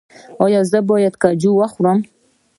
ایا 0.45 0.61
زه 0.71 0.79
باید 0.89 1.13
کاجو 1.23 1.51
وخورم؟ 1.55 1.99